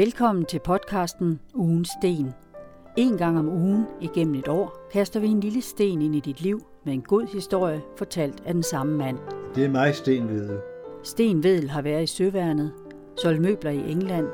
Velkommen 0.00 0.44
til 0.44 0.60
podcasten 0.64 1.40
Ugens 1.54 1.88
Sten. 1.98 2.34
En 2.96 3.16
gang 3.18 3.38
om 3.38 3.48
ugen 3.48 3.86
igennem 4.00 4.34
et 4.34 4.48
år 4.48 4.88
kaster 4.92 5.20
vi 5.20 5.26
en 5.26 5.40
lille 5.40 5.62
sten 5.62 6.02
ind 6.02 6.14
i 6.14 6.20
dit 6.20 6.40
liv 6.40 6.60
med 6.84 6.92
en 6.92 7.02
god 7.02 7.26
historie 7.32 7.80
fortalt 7.98 8.42
af 8.46 8.54
den 8.54 8.62
samme 8.62 8.96
mand. 8.96 9.18
Det 9.54 9.64
er 9.64 9.68
mig, 9.68 9.94
Sten 9.94 10.28
Vedel. 10.28 10.58
Sten 11.02 11.42
Vedel 11.42 11.70
har 11.70 11.82
været 11.82 12.02
i 12.02 12.06
Søværnet, 12.06 12.72
solgt 13.22 13.40
møbler 13.42 13.70
i 13.70 13.90
England, 13.90 14.26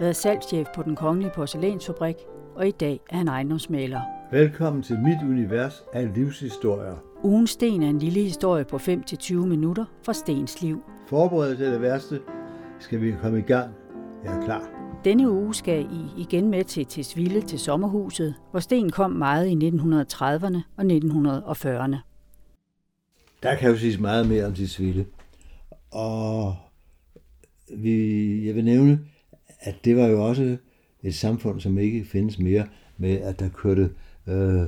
været 0.00 0.16
salgschef 0.16 0.66
på 0.74 0.82
den 0.82 0.96
kongelige 0.96 1.32
porcelænsfabrik, 1.34 2.16
og 2.54 2.68
i 2.68 2.70
dag 2.70 3.00
er 3.10 3.16
han 3.16 3.28
ejendomsmaler. 3.28 4.00
Velkommen 4.32 4.82
til 4.82 4.98
mit 4.98 5.30
univers 5.30 5.84
af 5.92 6.14
livshistorier. 6.14 6.96
Ugens 7.22 7.50
Sten 7.50 7.82
er 7.82 7.88
en 7.88 7.98
lille 7.98 8.20
historie 8.20 8.64
på 8.64 8.76
5-20 8.76 9.34
minutter 9.34 9.84
fra 10.02 10.12
Stens 10.12 10.62
liv. 10.62 10.82
Forbered 11.06 11.56
til 11.56 11.66
det 11.66 11.82
værste. 11.82 12.20
Skal 12.78 13.00
vi 13.00 13.14
komme 13.22 13.38
i 13.38 13.42
gang? 13.42 13.70
Jeg 14.24 14.36
er 14.36 14.44
klar. 14.44 14.80
Denne 15.04 15.30
uge 15.30 15.54
skal 15.54 15.80
I 15.80 16.20
igen 16.20 16.50
med 16.50 16.64
til 16.64 16.86
Tisvilde 16.86 17.40
til 17.40 17.58
sommerhuset, 17.58 18.34
hvor 18.50 18.60
Sten 18.60 18.90
kom 18.90 19.10
meget 19.10 19.46
i 19.46 19.68
1930'erne 19.68 20.58
og 20.76 20.84
1940'erne. 20.84 21.96
Der 23.42 23.54
kan 23.54 23.70
jo 23.70 23.76
siges 23.76 23.98
meget 23.98 24.28
mere 24.28 24.46
om 24.46 24.54
Tisvilde. 24.54 25.04
Og 25.90 26.54
vi, 27.76 28.46
jeg 28.46 28.54
vil 28.54 28.64
nævne, 28.64 29.00
at 29.60 29.74
det 29.84 29.96
var 29.96 30.06
jo 30.06 30.26
også 30.28 30.56
et 31.02 31.14
samfund, 31.14 31.60
som 31.60 31.78
ikke 31.78 32.04
findes 32.04 32.38
mere, 32.38 32.66
med 32.96 33.20
at 33.20 33.40
der 33.40 33.48
kørte 33.48 33.90
øh, 34.26 34.62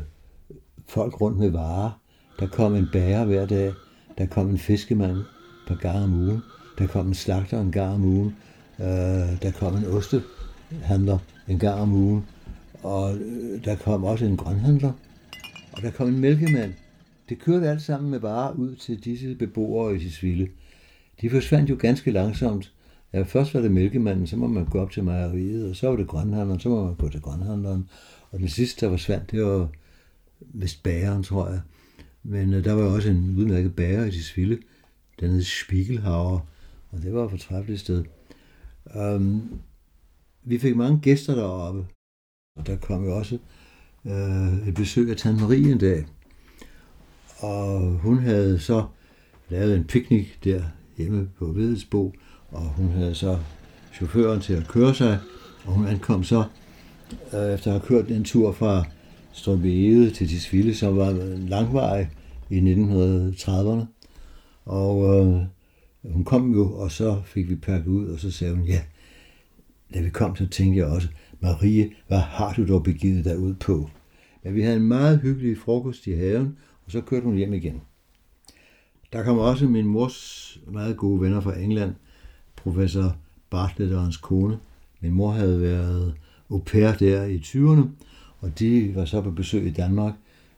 folk 0.88 1.20
rundt 1.20 1.38
med 1.38 1.50
varer. 1.50 2.00
Der 2.41 2.46
kom 2.46 2.74
en 2.74 2.88
bager 2.92 3.24
hver 3.24 3.46
dag, 3.46 3.72
der 4.19 4.27
kom 4.27 4.50
en 4.50 4.58
fiskemand 4.58 5.16
på 5.69 5.74
gang 5.74 6.05
om 6.05 6.14
ugen, 6.14 6.41
der 6.78 6.86
kom 6.86 7.06
en 7.06 7.14
slagter 7.14 7.60
en 7.60 7.72
gang 7.72 7.94
om 7.94 8.05
ugen, 8.05 8.36
øh, 8.82 9.42
der 9.42 9.50
kom 9.59 9.77
en 9.77 9.84
ostehandler 9.84 11.19
en 11.48 11.58
gang 11.58 11.80
om 11.80 11.92
ugen, 11.92 12.25
og 12.83 13.16
øh, 13.16 13.64
der 13.64 13.77
kom 13.77 14.05
også 14.05 14.24
en 14.24 14.36
grønhandler, 14.36 14.92
og 15.72 15.83
der 15.83 15.91
kom 15.91 16.08
en 16.08 16.19
mælkemand. 16.19 16.72
Det 17.28 17.39
kørte 17.39 17.69
alt 17.69 17.83
sammen 17.83 18.11
med 18.11 18.19
varer 18.19 18.52
ud 18.52 18.77
til 18.77 19.05
disse 19.05 19.34
beboere 19.34 19.97
i 19.97 19.98
Tisvilde. 19.98 20.48
De 21.20 21.30
forsvandt 21.30 21.70
jo 21.70 21.77
ganske 21.78 22.11
langsomt. 22.11 22.72
Ja, 23.12 23.22
først 23.22 23.55
var 23.55 23.61
det 23.61 23.70
mælkemanden, 23.70 24.27
så 24.27 24.36
må 24.36 24.47
man 24.47 24.64
gå 24.64 24.80
op 24.80 24.91
til 24.91 25.05
mejeriet, 25.05 25.70
og 25.70 25.77
så 25.77 25.89
var 25.89 25.96
det 25.96 26.06
grønhandleren, 26.06 26.61
så 26.61 26.69
må 26.69 26.84
man 26.84 26.94
gå 26.94 27.08
til 27.08 27.20
grønhandleren. 27.20 27.89
Og 28.30 28.39
den 28.39 28.48
sidste, 28.48 28.86
der 28.86 28.92
forsvandt, 28.92 29.30
det 29.30 29.44
var 29.44 29.69
vist 30.41 30.83
bageren, 30.83 31.22
tror 31.22 31.48
jeg. 31.48 31.61
Men 32.22 32.55
øh, 32.55 32.64
der 32.64 32.72
var 32.72 32.84
også 32.84 33.08
en 33.08 33.34
udmærket 33.39 33.77
bager 33.77 34.05
i 34.05 34.11
Tisvilde. 34.11 34.58
Den 35.20 35.30
hed 35.30 35.42
Spiegelhauer, 35.42 36.41
og 36.91 37.02
det 37.02 37.14
var 37.14 37.24
et 37.24 37.30
fortræffeligt 37.30 37.80
sted. 37.80 38.05
Um, 38.94 39.61
vi 40.42 40.58
fik 40.58 40.77
mange 40.77 41.00
gæster 41.02 41.34
deroppe, 41.34 41.86
og 42.56 42.66
der 42.66 42.77
kom 42.77 43.05
jo 43.05 43.16
også 43.16 43.39
uh, 44.05 44.69
et 44.69 44.74
besøg 44.74 45.11
af 45.11 45.16
Tante 45.16 45.42
Marie 45.42 45.72
en 45.72 45.78
dag. 45.78 46.06
Og 47.39 47.80
hun 47.80 48.19
havde 48.19 48.58
så 48.58 48.86
lavet 49.48 49.77
en 49.77 49.84
picnic 49.84 50.27
der 50.44 50.62
hjemme 50.97 51.28
på 51.39 51.47
Vedelsbo, 51.47 52.12
og 52.48 52.62
hun 52.62 52.89
havde 52.89 53.14
så 53.14 53.39
chaufføren 53.94 54.41
til 54.41 54.55
at 54.55 54.69
køre 54.69 54.94
sig, 54.94 55.19
og 55.64 55.72
hun 55.72 55.86
ankom 55.86 56.24
så, 56.24 56.44
uh, 57.33 57.55
efter 57.55 57.74
at 57.74 57.80
have 57.80 57.80
kørt 57.80 58.11
en 58.11 58.24
tur 58.24 58.52
fra 58.52 58.84
Strømbeede 59.33 60.11
til 60.11 60.28
Tisvilde, 60.28 60.74
som 60.74 60.96
var 60.96 61.08
en 61.11 61.48
langvej 61.48 62.06
i 62.50 62.58
1930'erne. 62.58 63.84
Og 64.64 65.27
øh, 65.27 65.42
hun 66.05 66.25
kom 66.25 66.53
jo, 66.53 66.72
og 66.72 66.92
så 66.92 67.22
fik 67.25 67.48
vi 67.48 67.56
pakket 67.56 67.86
ud, 67.86 68.08
og 68.08 68.19
så 68.19 68.31
sagde 68.31 68.55
hun, 68.55 68.64
ja, 68.64 68.81
da 69.95 70.00
vi 70.00 70.11
kom, 70.11 70.36
så 70.36 70.47
tænkte 70.47 70.78
jeg 70.78 70.86
også, 70.86 71.08
Marie, 71.41 71.91
hvad 72.08 72.19
har 72.19 72.53
du 72.53 72.69
dog 72.69 72.83
begivet 72.83 73.25
dig 73.25 73.39
ud 73.39 73.55
på? 73.55 73.91
Men 74.45 74.55
vi 74.55 74.63
havde 74.63 74.77
en 74.77 74.89
meget 74.89 75.20
hyggelig 75.20 75.58
frokost 75.58 76.07
i 76.07 76.13
haven, 76.13 76.57
og 76.85 76.92
så 76.92 77.01
kørte 77.01 77.24
hun 77.24 77.36
hjem 77.36 77.52
igen. 77.52 77.80
Der 79.13 79.24
kom 79.24 79.39
også 79.39 79.68
min 79.68 79.86
mors 79.86 80.58
meget 80.67 80.96
gode 80.96 81.20
venner 81.20 81.40
fra 81.40 81.58
England, 81.58 81.95
professor 82.57 83.17
Bartlett 83.51 83.92
og 83.92 84.02
hans 84.02 84.17
kone. 84.17 84.58
Min 85.01 85.13
mor 85.13 85.30
havde 85.30 85.61
været 85.61 86.14
au 86.51 86.58
pair 86.58 86.92
der 86.92 87.24
i 87.24 87.36
20'erne, 87.36 87.83
og 88.39 88.58
de 88.58 88.95
var 88.95 89.05
så 89.05 89.20
på 89.20 89.30
besøg 89.30 89.67
i 89.67 89.70
Danmark 89.70 90.14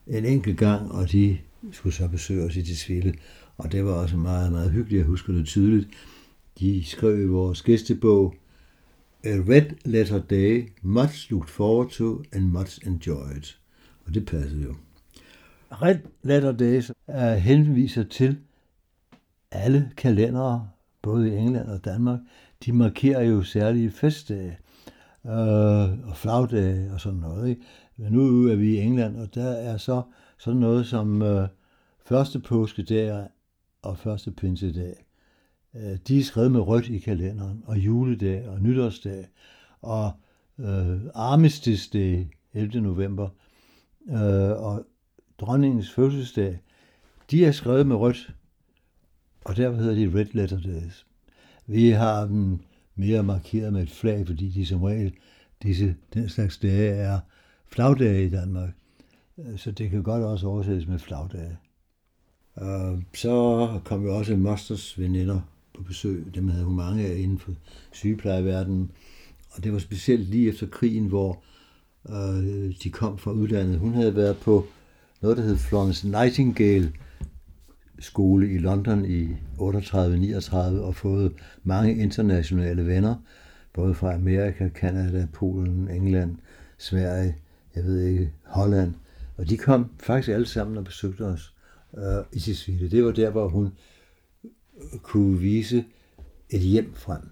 en 0.06 0.24
enkelt 0.24 0.58
gang, 0.58 0.92
og 0.92 1.12
de 1.12 1.38
skulle 1.72 1.94
så 1.94 2.08
besøge 2.08 2.44
os 2.44 2.56
i 2.56 2.62
Tisvilde. 2.62 3.14
Og 3.58 3.72
det 3.72 3.84
var 3.84 3.92
også 3.92 4.16
meget, 4.16 4.52
meget 4.52 4.70
hyggeligt, 4.70 4.98
jeg 4.98 5.06
husker 5.06 5.32
det 5.32 5.46
tydeligt. 5.46 5.88
De 6.58 6.84
skrev 6.84 7.20
i 7.20 7.26
vores 7.26 7.62
gæstebog, 7.62 8.34
A 9.24 9.36
red 9.48 9.70
letter 9.84 10.22
day, 10.22 10.68
much 10.82 11.30
looked 11.30 11.48
forward 11.48 11.90
to 11.90 12.22
and 12.32 12.44
much 12.44 12.86
enjoyed. 12.86 13.56
Og 14.06 14.14
det 14.14 14.26
passede 14.26 14.62
jo. 14.62 14.74
Red 15.70 15.98
letter 16.22 16.52
days 16.52 16.92
er 17.06 17.34
henviser 17.34 18.04
til 18.04 18.38
alle 19.50 19.90
kalendere, 19.96 20.68
både 21.02 21.28
i 21.28 21.36
England 21.36 21.68
og 21.68 21.84
Danmark, 21.84 22.20
de 22.64 22.72
markerer 22.72 23.22
jo 23.22 23.42
særlige 23.42 23.90
festdage 23.90 24.58
øh, 25.26 26.08
og 26.08 26.16
flagdage 26.16 26.92
og 26.92 27.00
sådan 27.00 27.18
noget. 27.18 27.48
Ikke? 27.48 27.62
Men 27.96 28.12
nu 28.12 28.48
er 28.48 28.54
vi 28.54 28.74
i 28.74 28.80
England, 28.80 29.16
og 29.16 29.34
der 29.34 29.50
er 29.50 29.76
så 29.76 30.02
sådan 30.38 30.60
noget 30.60 30.86
som 30.86 31.22
øh, 31.22 31.48
første 32.06 32.40
påskedag 32.40 33.12
og 33.12 33.30
og 33.84 33.98
første 33.98 34.30
pinsedag. 34.30 34.94
Øh, 35.74 35.98
de 36.08 36.18
er 36.18 36.22
skrevet 36.22 36.52
med 36.52 36.60
rødt 36.60 36.88
i 36.88 36.98
kalenderen, 36.98 37.62
og 37.66 37.78
juledag 37.78 38.48
og 38.48 38.60
nytårsdag, 38.60 39.26
og 39.82 40.12
øh, 40.58 41.00
armistice 41.14 42.28
11. 42.54 42.80
november, 42.80 43.28
øh, 44.08 44.50
og 44.50 44.86
dronningens 45.38 45.90
fødselsdag, 45.90 46.60
de 47.30 47.44
er 47.44 47.52
skrevet 47.52 47.86
med 47.86 47.96
rødt, 47.96 48.34
og 49.44 49.56
derfor 49.56 49.76
hedder 49.76 49.94
de 49.94 50.18
Red 50.18 50.26
Letter 50.32 50.60
Days. 50.60 51.06
Vi 51.66 51.90
har 51.90 52.26
dem 52.26 52.58
mere 52.94 53.22
markeret 53.22 53.72
med 53.72 53.82
et 53.82 53.90
flag, 53.90 54.26
fordi 54.26 54.48
de 54.48 54.66
som 54.66 54.82
regel, 54.82 55.14
disse, 55.62 55.96
den 56.14 56.28
slags 56.28 56.58
dage 56.58 56.90
er 56.90 57.20
flagdage 57.66 58.26
i 58.26 58.30
Danmark. 58.30 58.70
Øh, 59.38 59.58
så 59.58 59.70
det 59.70 59.90
kan 59.90 60.02
godt 60.02 60.22
også 60.22 60.46
oversættes 60.46 60.86
med 60.86 60.98
flagdage. 60.98 61.58
Og 62.54 63.02
så 63.14 63.68
kom 63.84 64.04
jo 64.04 64.16
også 64.16 64.36
Mosters 64.36 64.98
veninder 64.98 65.40
på 65.74 65.82
besøg. 65.82 66.26
Dem 66.34 66.48
havde 66.48 66.64
hun 66.64 66.76
mange 66.76 67.06
af 67.06 67.18
inden 67.18 67.38
for 67.38 67.52
sygeplejeverdenen. 67.92 68.90
Og 69.50 69.64
det 69.64 69.72
var 69.72 69.78
specielt 69.78 70.28
lige 70.28 70.48
efter 70.48 70.66
krigen, 70.66 71.06
hvor 71.06 71.42
øh, 72.08 72.74
de 72.82 72.90
kom 72.90 73.18
fra 73.18 73.30
udlandet. 73.30 73.78
Hun 73.78 73.94
havde 73.94 74.16
været 74.16 74.36
på 74.36 74.66
noget, 75.20 75.36
der 75.36 75.42
hed 75.42 75.56
Florence 75.56 76.08
Nightingale 76.08 76.92
skole 77.98 78.50
i 78.52 78.58
London 78.58 79.04
i 79.04 79.28
38-39 79.58 80.56
og 80.56 80.94
fået 80.94 81.32
mange 81.62 81.96
internationale 81.96 82.86
venner, 82.86 83.14
både 83.72 83.94
fra 83.94 84.14
Amerika, 84.14 84.68
Kanada, 84.68 85.26
Polen, 85.32 85.90
England, 85.90 86.36
Sverige, 86.78 87.36
jeg 87.76 87.84
ved 87.84 88.00
ikke, 88.00 88.32
Holland. 88.46 88.94
Og 89.36 89.48
de 89.48 89.56
kom 89.56 89.90
faktisk 90.00 90.28
alle 90.28 90.46
sammen 90.46 90.76
og 90.76 90.84
besøgte 90.84 91.22
os 91.24 91.54
øh, 91.96 92.24
i 92.32 92.38
Tisvilde. 92.38 92.90
Det 92.90 93.04
var 93.04 93.12
der, 93.12 93.30
hvor 93.30 93.48
hun 93.48 93.72
øh, 94.44 94.98
kunne 95.02 95.38
vise 95.38 95.84
et 96.50 96.60
hjem 96.60 96.94
frem. 96.94 97.30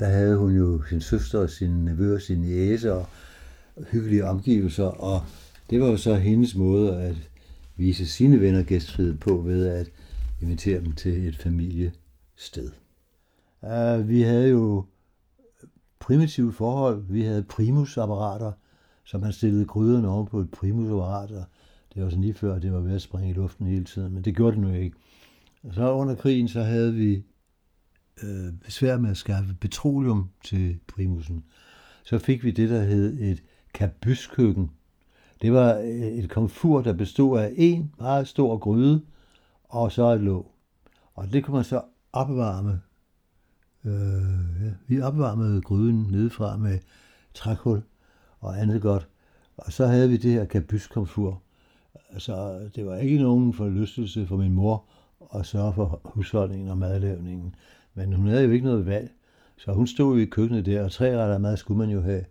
Der 0.00 0.06
havde 0.06 0.36
hun 0.36 0.56
jo 0.56 0.82
sin 0.88 1.00
søster 1.00 1.38
og 1.38 1.50
sin 1.50 1.84
nevø 1.84 2.14
og 2.14 2.22
sin 2.22 2.40
næse 2.40 2.92
og 2.92 3.06
hyggelige 3.90 4.24
omgivelser, 4.24 4.84
og 4.84 5.22
det 5.70 5.80
var 5.80 5.86
jo 5.86 5.96
så 5.96 6.14
hendes 6.14 6.54
måde 6.54 7.02
at 7.02 7.16
vise 7.76 8.06
sine 8.06 8.40
venner 8.40 8.62
gæstfrihed 8.62 9.16
på 9.18 9.36
ved 9.36 9.66
at 9.66 9.90
invitere 10.40 10.80
dem 10.80 10.92
til 10.92 11.28
et 11.28 11.36
familiested. 11.36 12.70
Uh, 13.62 14.08
vi 14.08 14.22
havde 14.22 14.48
jo 14.48 14.84
primitive 16.00 16.52
forhold. 16.52 17.04
Vi 17.08 17.22
havde 17.22 17.42
primusapparater, 17.42 18.52
så 19.04 19.18
man 19.18 19.32
stillede 19.32 19.64
gryderne 19.64 20.08
oven 20.08 20.26
på 20.26 20.40
et 20.40 20.50
primusapparat, 20.50 21.30
og 21.30 21.44
det 21.94 22.02
var 22.02 22.10
sådan 22.10 22.22
lige 22.22 22.34
før, 22.34 22.58
det 22.58 22.72
var 22.72 22.80
ved 22.80 22.94
at 22.94 23.02
springe 23.02 23.30
i 23.30 23.32
luften 23.32 23.66
hele 23.66 23.84
tiden, 23.84 24.14
men 24.14 24.24
det 24.24 24.36
gjorde 24.36 24.52
det 24.52 24.62
nu 24.62 24.72
ikke. 24.72 24.96
Og 25.62 25.74
så 25.74 25.92
under 25.92 26.14
krigen, 26.14 26.48
så 26.48 26.62
havde 26.62 26.94
vi 26.94 27.22
øh, 28.22 28.52
besvær 28.64 28.98
med 28.98 29.10
at 29.10 29.16
skaffe 29.16 29.54
petroleum 29.60 30.30
til 30.44 30.78
primusen. 30.86 31.44
Så 32.04 32.18
fik 32.18 32.44
vi 32.44 32.50
det, 32.50 32.70
der 32.70 32.82
hed 32.82 33.20
et 33.20 33.42
kabyskøkken. 33.74 34.70
Det 35.42 35.52
var 35.52 35.74
øh, 35.74 35.88
et 35.88 36.30
komfur, 36.30 36.82
der 36.82 36.92
bestod 36.92 37.38
af 37.38 37.52
en 37.56 37.94
meget 37.98 38.28
stor 38.28 38.58
gryde, 38.58 39.02
og 39.64 39.92
så 39.92 40.04
et 40.04 40.20
låg. 40.20 40.54
Og 41.14 41.32
det 41.32 41.44
kunne 41.44 41.54
man 41.54 41.64
så 41.64 41.82
opvarme. 42.12 42.80
Øh, 43.84 44.64
ja, 44.64 44.72
vi 44.86 45.00
opvarmede 45.00 45.62
gryden 45.62 46.06
nedefra 46.10 46.56
med 46.56 46.78
trækul 47.34 47.82
og 48.40 48.60
andet 48.60 48.82
godt. 48.82 49.08
Og 49.56 49.72
så 49.72 49.86
havde 49.86 50.08
vi 50.08 50.16
det 50.16 50.32
her 50.32 50.44
kabyskomfur. 50.44 51.42
Altså, 52.12 52.60
det 52.76 52.86
var 52.86 52.96
ikke 52.96 53.22
nogen 53.22 53.54
forlystelse 53.54 54.26
for 54.26 54.36
min 54.36 54.52
mor 54.52 54.84
at 55.34 55.46
sørge 55.46 55.72
for 55.72 56.00
husholdningen 56.04 56.68
og 56.68 56.78
madlavningen. 56.78 57.54
Men 57.94 58.12
hun 58.12 58.26
havde 58.26 58.44
jo 58.44 58.50
ikke 58.50 58.66
noget 58.66 58.86
valg. 58.86 59.10
Så 59.56 59.72
hun 59.72 59.86
stod 59.86 60.18
i 60.18 60.24
køkkenet 60.24 60.66
der, 60.66 60.84
og 60.84 60.92
tre 60.92 61.22
retter 61.22 61.38
mad 61.38 61.56
skulle 61.56 61.78
man 61.78 61.90
jo 61.90 62.00
have. 62.00 62.24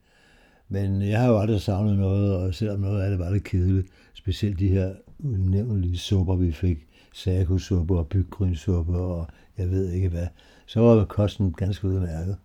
Men 0.69 1.01
jeg 1.01 1.21
har 1.21 1.27
jo 1.27 1.39
aldrig 1.39 1.61
savnet 1.61 1.97
noget, 1.97 2.35
og 2.35 2.55
selvom 2.55 2.79
noget 2.79 3.01
af 3.01 3.09
det 3.09 3.19
var 3.19 3.29
lidt 3.29 3.43
kedeligt, 3.43 3.87
specielt 4.13 4.59
de 4.59 4.67
her 4.67 4.93
unævnlige 5.23 5.97
supper, 5.97 6.35
vi 6.35 6.51
fik, 6.51 6.87
sagosuppe 7.13 7.97
og 7.97 8.07
byggrynsuppe 8.07 8.97
og 8.97 9.27
jeg 9.57 9.71
ved 9.71 9.91
ikke 9.91 10.09
hvad, 10.09 10.27
så 10.65 10.79
var 10.79 11.05
kosten 11.05 11.53
ganske 11.53 11.87
udmærket. 11.87 12.37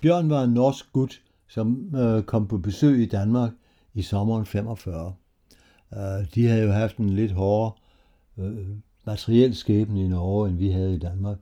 Bjørn 0.00 0.30
var 0.30 0.42
en 0.42 0.50
norsk 0.50 0.92
gut, 0.92 1.22
som 1.48 1.94
øh, 1.96 2.22
kom 2.22 2.46
på 2.46 2.58
besøg 2.58 3.02
i 3.02 3.06
Danmark 3.06 3.50
i 3.94 4.02
sommeren 4.02 4.46
45. 4.46 5.14
Øh, 5.96 6.26
de 6.34 6.46
havde 6.46 6.62
jo 6.62 6.72
haft 6.72 6.96
en 6.96 7.10
lidt 7.10 7.32
hårdere 7.32 7.72
øh, 8.38 8.68
materiel 9.04 9.54
skæbne 9.54 10.04
i 10.04 10.08
Norge, 10.08 10.48
end 10.48 10.56
vi 10.56 10.70
havde 10.70 10.94
i 10.94 10.98
Danmark. 10.98 11.38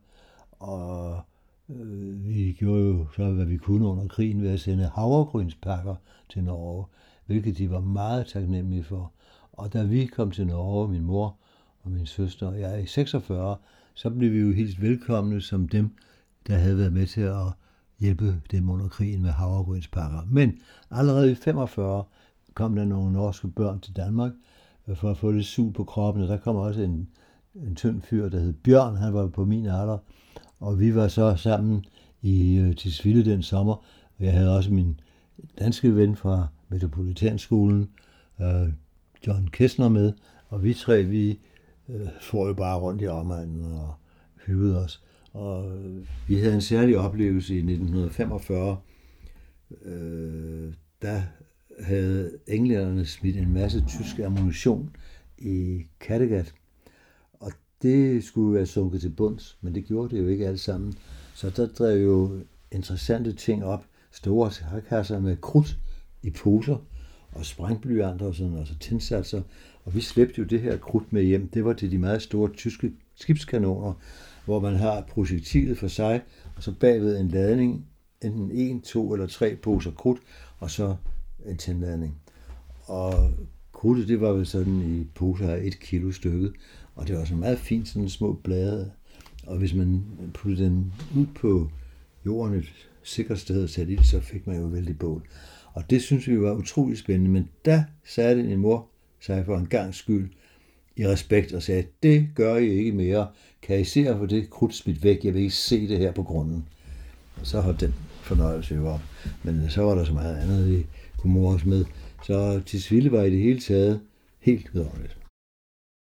Og 0.51 1.21
øh, 1.69 2.29
vi 2.29 2.57
gjorde 2.59 2.83
jo 2.83 3.07
så, 3.17 3.31
hvad 3.31 3.45
vi 3.45 3.57
kunne 3.57 3.87
under 3.87 4.09
krigen 4.09 4.43
ved 4.43 4.51
at 4.51 4.61
sende 4.61 4.91
havregrynspakker 4.95 5.95
til 6.29 6.45
Norge, 6.45 6.85
hvilket 7.27 7.59
de 7.59 7.71
var 7.71 7.81
meget 7.81 8.27
taknemmelige 8.27 8.85
for. 8.85 9.13
Og 9.53 9.73
da 9.73 9.83
vi 9.83 10.07
kom 10.07 10.31
til 10.31 10.47
Norge, 10.47 10.89
min 10.89 11.03
mor 11.03 11.37
og 11.83 11.91
min 11.91 12.07
søster 12.07 12.47
og 12.47 12.61
jeg 12.61 12.83
i 12.83 12.87
46, 12.87 13.57
så 13.95 14.11
blev 14.11 14.33
vi 14.33 14.39
jo 14.39 14.53
helt 14.53 14.83
velkomne 14.83 15.41
som 15.41 15.69
dem, 15.69 15.97
der 16.47 16.55
havde 16.55 16.79
været 16.79 16.93
med 16.93 17.07
til 17.07 17.21
at 17.21 17.47
hjælpe 18.01 18.41
dem 18.51 18.71
under 18.71 18.89
krigen 18.89 19.23
med 19.23 19.31
havregrynspakker. 19.31 20.23
Men 20.31 20.59
allerede 20.91 21.33
i 21.33 21.35
45 21.35 22.05
kom 22.55 22.77
der 22.77 22.85
nogle 22.85 23.13
norske 23.13 23.49
børn 23.49 23.81
til 23.81 23.97
Danmark 23.97 24.33
øh, 24.89 24.97
for 24.97 25.11
at 25.11 25.17
få 25.17 25.31
lidt 25.31 25.47
sug 25.47 25.75
på 25.75 25.85
kroppen, 25.85 26.23
og 26.23 26.29
der 26.29 26.37
kom 26.37 26.57
også 26.57 26.83
en, 26.83 27.09
en 27.55 27.75
tynd 27.75 28.03
fyr, 28.03 28.29
der 28.29 28.39
hed 28.39 28.53
Bjørn, 28.53 28.97
han 28.97 29.15
var 29.15 29.27
på 29.27 29.45
min 29.45 29.67
alder, 29.67 29.99
og 30.61 30.81
vi 30.81 30.95
var 30.95 31.09
så 31.09 31.37
sammen 31.37 31.85
i 32.23 32.57
øh, 32.57 32.77
Tisvilde 32.77 33.31
den 33.31 33.43
sommer, 33.43 33.75
og 34.19 34.25
jeg 34.25 34.33
havde 34.33 34.57
også 34.57 34.73
min 34.73 35.01
danske 35.59 35.97
ven 35.97 36.17
fra 36.17 36.47
Metropolitanskolen, 36.69 37.91
øh, 38.41 38.69
John 39.27 39.49
Kessner 39.53 39.89
med, 39.89 40.13
og 40.49 40.63
vi 40.63 40.75
tre, 40.75 41.03
vi 41.03 41.39
øh, 41.89 42.09
får 42.21 42.47
jo 42.47 42.55
bare 42.55 42.79
rundt 42.79 43.03
i 43.03 43.07
omegnen 43.07 43.73
og 43.73 43.95
hyggede 44.47 44.85
os. 44.85 45.03
Og 45.33 45.79
øh, 45.79 46.07
vi 46.29 46.37
havde 46.37 46.55
en 46.55 46.61
særlig 46.61 46.99
oplevelse 46.99 47.55
i 47.55 47.59
1945. 47.59 48.77
Øh, 49.85 50.73
der 51.03 51.23
havde 51.82 52.38
englænderne 52.46 53.06
smidt 53.06 53.37
en 53.37 53.52
masse 53.52 53.84
tysk 53.88 54.19
ammunition 54.19 54.90
i 55.38 55.82
Kattegat. 56.00 56.55
Og 57.32 57.52
det 57.82 58.25
skulle 58.25 58.55
være 58.55 58.67
sunket 58.67 59.00
til 59.00 59.11
bunds, 59.11 59.58
men 59.61 59.75
det 59.75 59.84
gjorde 59.84 60.17
det 60.17 60.23
jo 60.23 60.29
ikke 60.29 60.46
alt 60.46 60.61
sammen. 60.61 60.94
Så 61.34 61.50
der 61.50 61.67
drev 61.67 62.02
jo 62.02 62.40
interessante 62.73 63.32
ting 63.32 63.64
op. 63.64 63.84
Store 64.11 64.50
kasser 64.88 65.20
med 65.20 65.37
krudt 65.37 65.79
i 66.23 66.31
poser 66.31 66.76
og 67.32 67.44
sprængblyanter 67.44 68.26
og 68.26 68.34
sådan, 68.34 68.58
altså 68.58 68.79
tændsatser. 68.79 69.43
Og 69.84 69.94
vi 69.94 70.00
slæbte 70.00 70.34
jo 70.38 70.44
det 70.44 70.61
her 70.61 70.76
krudt 70.76 71.12
med 71.12 71.23
hjem. 71.23 71.49
Det 71.49 71.64
var 71.64 71.73
til 71.73 71.90
de 71.90 71.99
meget 71.99 72.23
store 72.23 72.50
tyske 72.52 72.93
skibskanoner, 73.14 73.93
hvor 74.44 74.61
man 74.61 74.75
har 74.75 75.00
projektilet 75.00 75.79
for 75.79 75.88
sig, 75.88 76.23
og 76.56 76.62
så 76.62 76.73
bagved 76.81 77.20
en 77.20 77.29
ladning, 77.29 77.87
enten 78.23 78.50
en, 78.50 78.81
to 78.81 79.12
eller 79.12 79.26
tre 79.26 79.56
poser 79.56 79.90
krudt, 79.90 80.19
og 80.58 80.70
så 80.70 80.96
en 81.47 81.56
tændladning. 81.56 82.15
Og 82.85 83.31
krudtet, 83.73 84.09
det 84.09 84.21
var 84.21 84.33
vel 84.33 84.47
sådan 84.47 85.00
i 85.00 85.06
poser 85.15 85.49
af 85.49 85.61
et 85.62 85.81
kilo 85.81 86.12
stykket, 86.12 86.53
og 86.94 87.09
det 87.09 87.17
var 87.17 87.25
så 87.25 87.35
meget 87.35 87.59
fint, 87.59 87.89
sådan 87.89 88.09
små 88.09 88.33
blade. 88.33 88.91
Og 89.47 89.59
hvis 89.59 89.75
man 89.75 90.05
puttede 90.35 90.65
dem 90.65 90.93
ud 91.17 91.27
på 91.35 91.71
jorden 92.27 92.59
et 92.59 92.89
sikkert 93.03 93.39
sted 93.39 93.62
og 93.62 93.69
satte 93.69 93.93
i 93.93 93.99
så 94.03 94.21
fik 94.21 94.47
man 94.47 94.61
jo 94.61 94.67
vældig 94.67 94.99
bål. 94.99 95.23
Og 95.73 95.91
det 95.91 96.03
synes 96.03 96.29
vi 96.29 96.41
var 96.41 96.53
utrolig 96.53 96.99
spændende, 96.99 97.31
men 97.31 97.49
der 97.65 97.83
satte 98.05 98.43
en 98.43 98.59
mor 98.59 98.89
sig 99.21 99.44
for 99.47 99.56
en 99.56 99.67
gang 99.67 99.94
skyld 99.94 100.31
i 100.97 101.09
respekt 101.09 101.53
og 101.53 101.62
sagde, 101.62 101.85
det 102.03 102.29
gør 102.35 102.56
I 102.56 102.69
ikke 102.69 102.93
mere. 102.93 103.29
Kan 103.62 103.81
I 103.81 103.85
se 103.85 104.09
at 104.09 104.19
få 104.19 104.27
det 104.27 104.50
krudt 104.50 104.75
smidt 104.75 105.05
væk? 105.05 105.25
Jeg 105.25 105.35
vil 105.35 105.43
ikke 105.43 105.55
se 105.55 105.89
det 105.89 105.99
her 105.99 106.12
på 106.12 106.23
grunden. 106.23 106.65
Og 107.41 107.47
så 107.47 107.61
holdt 107.61 107.81
den 107.81 107.94
fornøjelse 108.37 108.75
jo 108.75 108.88
op. 108.88 109.00
Men 109.43 109.70
så 109.70 109.82
var 109.82 109.94
der 109.94 110.05
så 110.05 110.12
meget 110.12 110.37
andet, 110.37 110.70
vi 110.70 110.87
kunne 111.19 111.32
mores 111.32 111.64
med. 111.64 111.84
Så 112.23 112.62
Tisvilde 112.67 113.12
var 113.12 113.23
i 113.23 113.31
det 113.31 113.38
hele 113.38 113.61
taget 113.61 114.00
helt 114.40 114.75
vidunderligt. 114.75 115.19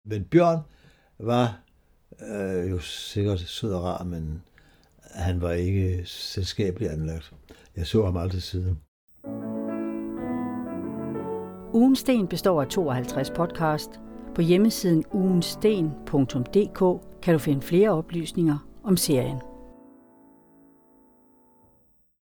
Men 0.05 0.23
Bjørn 0.23 0.59
var 1.19 1.59
øh, 2.21 2.69
jo 2.69 2.79
sikkert 2.79 3.39
sød 3.39 3.73
og 3.73 3.83
rar, 3.83 4.03
men 4.03 4.41
han 5.01 5.41
var 5.41 5.51
ikke 5.51 6.01
selskabelig 6.05 6.91
anlagt. 6.91 7.33
Jeg 7.75 7.87
så 7.87 8.05
ham 8.05 8.17
aldrig 8.17 8.41
siden. 8.41 8.79
Ugensten 11.73 12.27
består 12.27 12.61
af 12.61 12.67
52 12.67 13.29
podcast. 13.29 13.89
På 14.35 14.41
hjemmesiden 14.41 15.03
ugensten.dk 15.11 16.79
kan 17.21 17.33
du 17.33 17.39
finde 17.39 17.61
flere 17.61 17.89
oplysninger 17.89 18.57
om 18.83 18.97
serien. 18.97 19.54